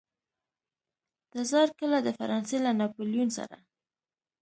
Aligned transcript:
تزار 1.31 1.69
کله 1.79 1.97
د 2.03 2.07
فرانسې 2.19 2.57
له 2.65 2.71
ناپلیون 2.79 3.29
سره. 3.37 3.55